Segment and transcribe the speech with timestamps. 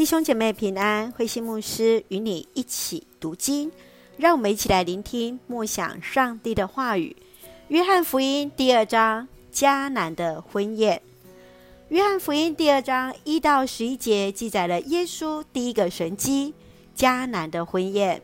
[0.00, 3.70] 弟兄姐妹平安，慧心牧师与你一起读经，
[4.16, 7.14] 让我们一起来聆听默想上帝的话语。
[7.68, 11.02] 约翰福音第二章，迦南的婚宴。
[11.90, 16.54] 约翰福音第二章一到十一节记载了耶稣第一个神迹——
[16.96, 18.22] 迦南的婚宴。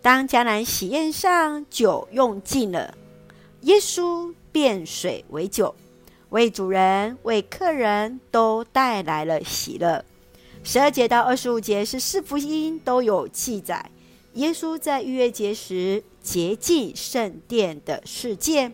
[0.00, 2.94] 当迦南喜宴上酒用尽了，
[3.60, 5.74] 耶稣变水为酒，
[6.30, 10.02] 为主人、为客人都带来了喜乐。
[10.62, 13.90] 十二节到二十五节是四福音都有记载，
[14.34, 18.72] 耶稣在逾越节时洁净圣殿的事件。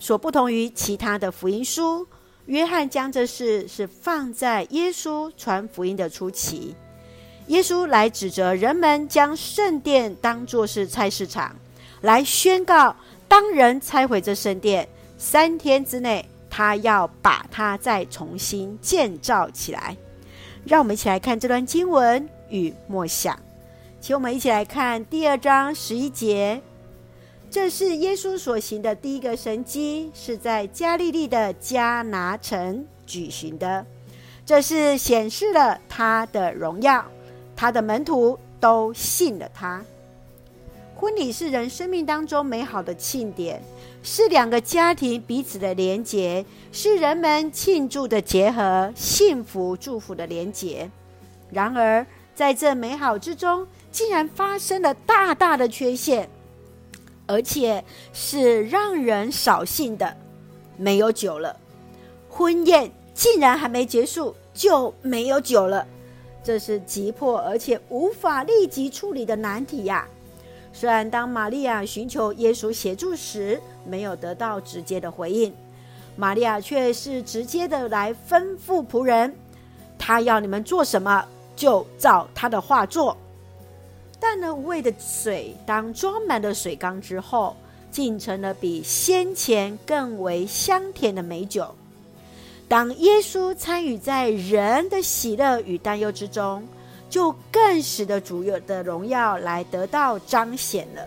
[0.00, 2.06] 所不同于其他的福音书，
[2.46, 6.74] 约翰将这事是放在耶稣传福音的初期。
[7.48, 11.54] 耶稣来指责人们将圣殿当作是菜市场，
[12.02, 12.94] 来宣告：
[13.26, 14.88] 当人拆毁这圣殿，
[15.18, 19.96] 三天之内他要把它再重新建造起来。
[20.64, 23.38] 让我们一起来看这段经文与默想，
[24.00, 26.60] 请我们一起来看第二章十一节。
[27.50, 33.86] 这是耶稣所行的第一个神迹，是在加利利的迦拿城举行的。
[34.44, 37.04] 这是显示了他的荣耀，
[37.56, 39.82] 他的门徒都信了他。
[40.94, 43.62] 婚礼是人生命当中美好的庆典，
[44.02, 50.90] 是两个家庭彼此的连结，是人们庆祝的结合、幸福祝福的连结。
[51.50, 56.28] 然而，在这美好之中，竟然发生了大大的缺陷，
[57.26, 60.16] 而且是让人扫兴的，
[60.76, 61.56] 没有酒了。
[62.28, 65.86] 婚宴竟然还没结束就没有酒了，
[66.42, 70.06] 这是急迫而且无法立即处理的难题呀。
[70.72, 75.52] 虽然当玛利亚寻求耶稣协助时，没有得到直接的回应，
[76.16, 79.34] 玛利亚却是直接的来吩咐仆人，
[79.98, 81.24] 他要你们做什么，
[81.56, 83.16] 就照他的话做。
[84.20, 87.56] 但呢，无味的水当装满了水缸之后，
[87.90, 91.74] 竟成了比先前更为香甜的美酒。
[92.68, 96.62] 当耶稣参与在人的喜乐与担忧之中，
[97.08, 101.02] 就更使得主有的荣耀来得到彰显了。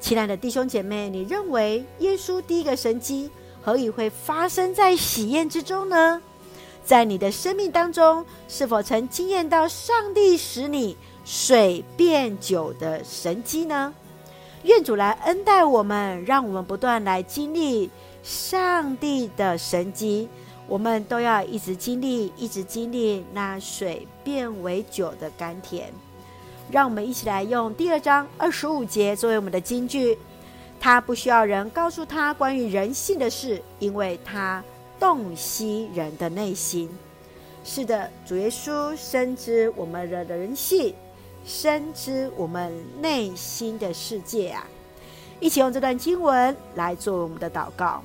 [0.00, 3.30] 亲爱的弟兄姐妹，你认为耶稣第一个神迹
[3.62, 6.20] 何以会发生在喜宴之中呢？
[6.84, 13.94] 在你的生命当中，是否曾经验到上帝使你水变酒的神迹呢？
[14.64, 17.90] 愿主来恩待我们，让我们不断来经历
[18.22, 20.28] 上帝的神迹。
[20.66, 25.92] 我们都要一直经历，一直经历那水变为酒的甘甜。
[26.70, 30.18] 让我们一起来用第二章二十五节作为我们的金句。
[30.80, 34.62] 他不需要人告诉他关于人性的事，因为他
[34.98, 36.88] 洞悉人的内心。
[37.64, 40.94] 是的，主耶稣深知我们的人性，
[41.44, 44.66] 深知我们内心的世界啊！
[45.40, 48.02] 一起用这段经文来做我们的祷告。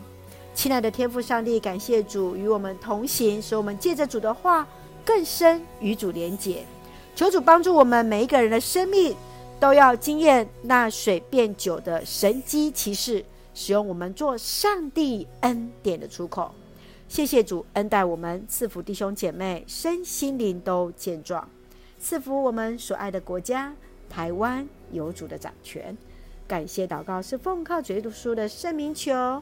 [0.62, 4.68] 亲爱的天父上帝，感谢主与我们同行，使我们借着主的话
[5.06, 6.66] 更深与主连结。
[7.16, 9.16] 求主帮助我们每一个人的生命
[9.58, 16.53] 都要经验那水变酒的神迹奇事，使用我们做上帝恩典的出口。
[17.08, 21.48] 谢谢主恩待我们，赐福弟兄姐妹身心灵都健壮，
[22.02, 23.74] 赐福我们所爱的国家
[24.09, 25.98] 台湾有主的掌权。
[26.46, 29.42] 感谢祷告是奉靠主耶稣的圣名求。